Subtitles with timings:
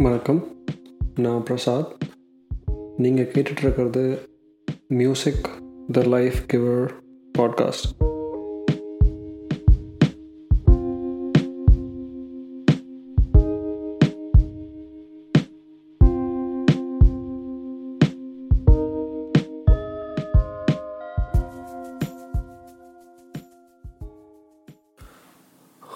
[0.00, 0.64] வணக்கம்.
[1.14, 1.96] நான் பிரசாத்.
[2.96, 4.18] நீங்கள் கேட்டுட்ருக்கிறது
[4.88, 5.48] music
[5.92, 6.90] the life giver
[7.38, 8.09] podcast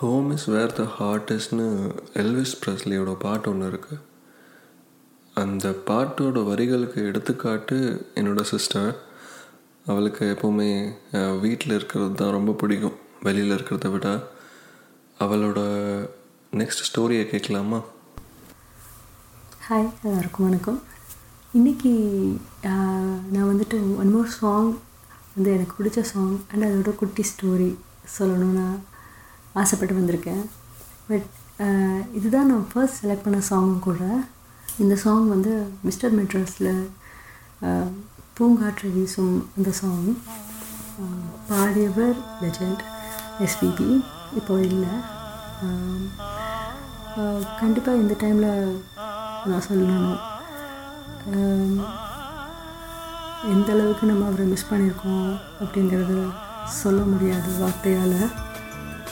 [0.05, 1.67] home is where the ஹார்டஸ்ட்னு
[2.23, 4.01] Elvis ப்ரெஸ்லியோட பாட்டு ஒன்று இருக்குது
[5.43, 7.77] அந்த பாட்டோட வரிகளுக்கு எடுத்துக்காட்டு
[8.15, 8.91] என்னோடய சிஸ்டர்
[9.87, 10.69] அவளுக்கு எப்போவுமே
[11.45, 12.97] வீட்டில் இருக்கிறது தான் ரொம்ப பிடிக்கும்.
[13.27, 14.07] வெளியில் இருக்கிறத விட.
[15.25, 15.59] அவளோட
[16.61, 17.81] நெக்ஸ்ட் ஸ்டோரியை கேட்கலாமா?
[19.69, 20.81] ஹாய் எல்லாருக்கும் வணக்கம்.
[21.59, 21.95] இன்றைக்கி
[23.35, 24.73] நான் வந்துட்டு ஒன் மோர் சாங்
[25.37, 27.71] வந்து எனக்கு பிடிச்ச சாங் அண்ட் அதோட குட்டி ஸ்டோரி
[28.19, 28.67] சொல்லணும்னா
[29.63, 30.45] ஆசைப்பட்டு வந்திருக்கேன்.
[31.09, 31.29] பட்
[32.19, 34.03] இதுதான் நான் ஃபர்ஸ்ட் செலக்ட் பண்ண சாங் கூட.
[34.83, 35.53] இந்த சாங் வந்து
[35.87, 36.73] மிஸ்டர் மெட்ராஸில்
[38.39, 40.09] பூங்காற்று வீசும் அந்த சாங்
[41.51, 42.83] பாடியவர் லெஜண்ட்
[43.47, 43.91] எஸ்பிபி
[44.39, 44.95] இப்போ இல்லை.
[47.61, 48.51] கண்டிப்பாக இந்த டைமில்
[49.51, 50.19] நான் சொல்லணும்.
[53.55, 55.29] எந்த அளவுக்கு நம்ம அவரை மிஸ் பண்ணியிருக்கோம்
[55.63, 56.15] அப்படிங்கிறத
[56.83, 58.19] சொல்ல முடியாது வார்த்தையால்.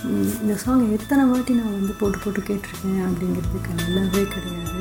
[0.05, 4.81] இந்த சாங் எத்தனை வாட்டி நான் வந்து போட்டு போட்டு கேட்டிருக்கேன் அப்படிங்கிறதுக்கு நல்லாவே கிடையாது.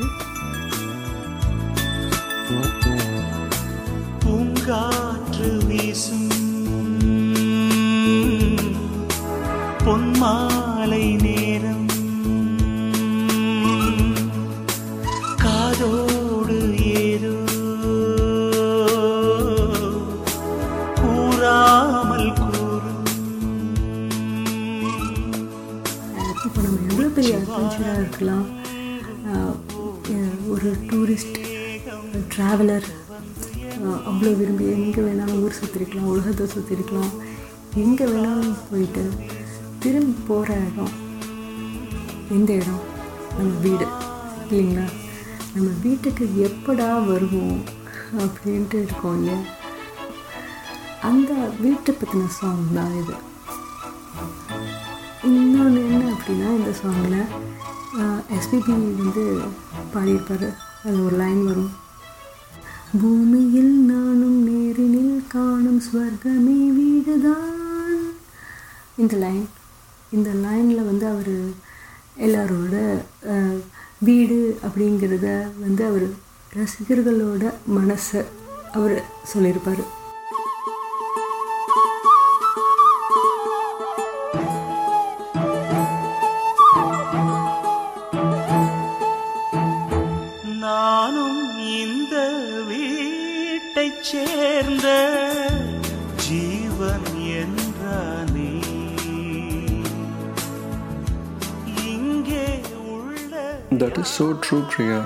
[26.46, 28.46] இப்போ நம்ம எவ்வளோ பெரிய அட்வென்ச்சராக இருக்கலாம்.
[30.54, 31.38] ஒரு டூரிஸ்ட்
[32.34, 32.88] ட்ராவலர்
[34.10, 37.12] அவ்வளோ விரும்பி எங்கே வேணாலும் ஊர் சுற்றிருக்கலாம் உலகத்தை சுற்றிருக்கலாம்
[37.84, 39.04] எங்கே வேணாலும் போயிட்டு
[39.84, 40.94] திரும்பி போகிற இடம்
[42.36, 42.82] எந்த இடம்?
[43.38, 43.86] நம்ம வீடு
[44.44, 44.86] இல்லைங்களா?
[45.56, 47.58] நம்ம வீட்டுக்கு எப்படா வருவோம்
[48.24, 49.40] அப்படின்ட்டு இருக்கோம் இல்லையா
[51.10, 51.32] அந்த
[51.64, 53.16] வீட்டை பற்றின சாங் தான் இது.
[55.62, 57.18] இன்னொன்று என்ன அப்படின்னா இந்த சாங்கில்
[58.36, 59.24] எஸ்பிபி வந்து
[59.94, 60.46] பாடியிருப்பார்.
[60.86, 61.70] அது ஒரு லைன் வரும்.
[63.02, 68.02] பூமியில் நானும் நேரினில் காணும் ஸ்வர்க்கமே வீடுதான்.
[69.04, 69.46] இந்த லைன்
[70.18, 71.34] இந்த லைனில் வந்து அவர்
[72.28, 72.76] எல்லாரோட
[74.10, 75.30] வீடு அப்படிங்கிறத
[75.64, 76.10] வந்து அவர்
[76.60, 78.24] ரசிகர்களோட மனசை
[78.78, 78.98] அவர்
[79.34, 79.86] சொல்லியிருப்பார்.
[94.12, 94.88] சேர்ந்த
[96.26, 97.10] ஜீவன்
[97.42, 98.52] என்றானே.
[101.92, 102.46] இங்கே
[102.94, 103.34] உள்ள
[103.84, 105.00] that is so true Priya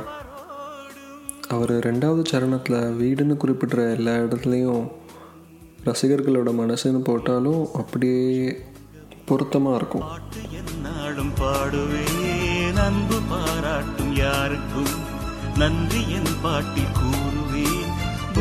[1.55, 4.85] அவர் ரெண்டாவது சரணத்தில் வீடுன்னு குறிப்பிட்ற எல்லா இடத்துலையும்
[5.89, 8.23] ரசிகர்களோட மனசுன்னு போட்டாலும் அப்படியே
[9.29, 10.05] பொருத்தமாக இருக்கும்.
[10.11, 14.93] பாட்டு என்னாலும் பாடுவேன் அன்பு பாராட்டும் யாருக்கும்
[15.61, 17.84] நன்றி என் பாட்டில் கூறுவேன்.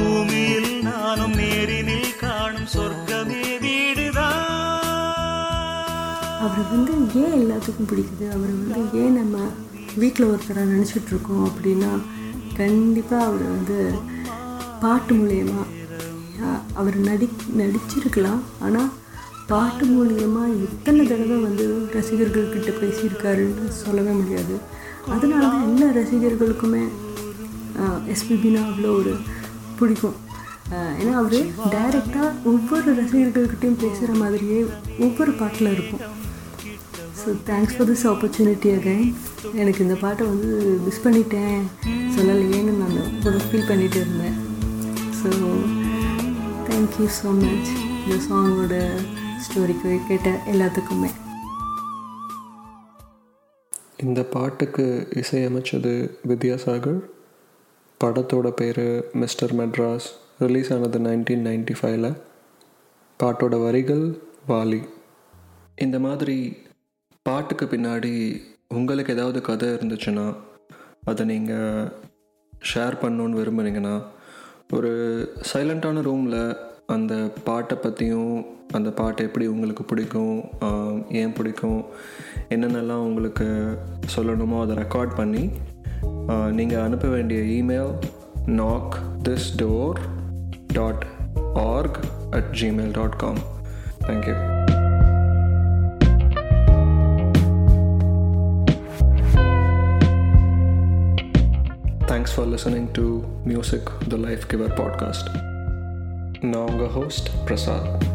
[0.04, 4.42] பூமியில் நானும் நேரினில் காணும் சொர்க்கமே வீடுதான்
[6.44, 8.26] அவரை வந்து ஏன் எல்லாத்துக்கும் பிடிக்குது?
[8.36, 9.36] அவரை வந்து ஏன் நம்ம
[10.00, 11.92] வீட்டில் ஒருத்தரை நினச்சிட்ருக்கோம் அப்படின்னா
[12.58, 13.78] கண்டிப்பாக அவர் வந்து
[14.82, 15.62] பாட்டு மூலயமா
[16.80, 17.26] அவர் நடி
[17.60, 18.42] நடிச்சிருக்கலாம்.
[18.66, 18.90] ஆனால்
[19.50, 21.64] பாட்டு மூலியமாக எத்தனை தடவை வந்து
[21.96, 24.54] ரசிகர்கள்கிட்ட பேசியிருக்காருன்னு சொல்லவே முடியாது.
[25.14, 26.84] அதனால தான் எல்லா ரசிகர்களுக்குமே
[28.14, 29.12] எஸ்பிபினா அவ்வளோ ஒரு
[29.80, 30.18] பிடிக்கும்.
[31.00, 31.38] ஏன்னா அவர்
[31.74, 34.58] டைரெக்டாக ஒவ்வொரு ரசிகர்கள்கிட்டையும் பேசுகிற மாதிரியே
[35.06, 36.02] ஒவ்வொரு பாட்டில் இருக்கும்.
[37.20, 39.06] So thanks for this opportunity again
[39.62, 40.50] எனக்கு இந்த பாட்டை வந்து
[40.86, 41.60] மிஸ் பண்ணிட்டேன்.
[42.16, 42.98] சொல்லலையேன்னு நான்
[43.28, 44.36] ஒரு ஃபீல் பண்ணிகிட்டு இருந்தேன்.
[45.20, 45.30] ஸோ
[46.68, 47.70] தேங்க்யூ ஸோ மச்
[48.02, 48.76] இந்த சாங்கோட
[49.46, 51.10] ஸ்டோரிக்கு கேட்ட எல்லாத்துக்குமே.
[54.04, 54.84] இந்த பாட்டுக்கு
[55.20, 55.92] இசையமைச்சது
[56.30, 57.00] வித்யாசாகர்.
[58.04, 58.84] படத்தோட பேர்
[59.22, 60.06] மிஸ்டர் மெட்ராஸ்.
[60.44, 62.08] ரிலீஸ் ஆனது நைன்டீன் நைன்டி ஃபைவ்ல
[63.20, 64.04] பாட்டோட வரிகள்
[64.50, 64.80] வாலி.
[65.84, 66.36] இந்த மாதிரி
[67.26, 68.12] பாட்டுக்கு பின்னாடி
[68.78, 70.26] உங்களுக்கு ஏதாவது கதை இருந்துச்சுன்னா
[71.10, 71.88] அதை நீங்கள்
[72.70, 73.94] ஷேர் பண்ணணுன்னு விரும்புனீங்கன்னா
[74.76, 74.90] ஒரு
[75.52, 76.40] சைலண்ட்டான ரூமில்
[76.94, 77.14] அந்த
[77.48, 78.34] பாட்டை பற்றியும்
[78.76, 80.34] அந்த பாட்டை எப்படி உங்களுக்கு பிடிக்கும்
[81.20, 81.80] ஏன் பிடிக்கும்
[82.48, 83.46] என்னென்னலாம் உங்களுக்கு
[84.16, 85.44] சொல்லணுமோ அதை ரெக்கார்ட் பண்ணி
[86.26, 87.92] நீங்கள் அனுப்ப வேண்டிய email
[88.56, 89.98] knock this door
[90.72, 91.04] dot
[91.64, 91.98] org
[92.30, 93.40] at gmail dot com
[94.06, 94.36] thank you
[102.06, 103.06] thanks for listening to
[103.44, 105.30] music the life giver podcast
[106.40, 108.12] நான் உங்கள் ஹோஸ்ட் பிரசாத்